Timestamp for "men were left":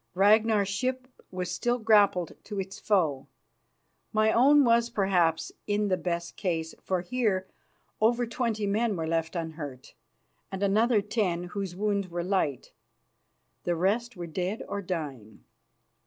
8.65-9.35